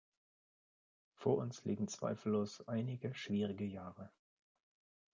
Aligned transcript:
Vor 1.13 1.37
uns 1.37 1.63
liegen 1.63 1.87
zweifellos 1.87 2.67
einige 2.67 3.13
schwierige 3.13 3.65
Jahre. 3.65 4.11